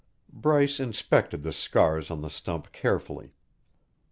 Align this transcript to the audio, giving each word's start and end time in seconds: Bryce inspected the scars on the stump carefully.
Bryce 0.33 0.79
inspected 0.79 1.43
the 1.43 1.53
scars 1.53 2.09
on 2.09 2.23
the 2.23 2.31
stump 2.31 2.71
carefully. 2.71 3.35